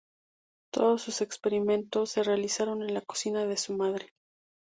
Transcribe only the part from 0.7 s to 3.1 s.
Todos sus experimentos se realizaron en la